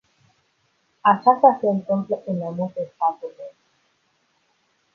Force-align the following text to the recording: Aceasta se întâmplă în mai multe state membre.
Aceasta 1.01 1.57
se 1.59 1.67
întâmplă 1.67 2.21
în 2.25 2.37
mai 2.37 2.53
multe 2.55 2.91
state 2.95 3.25
membre. 3.37 3.55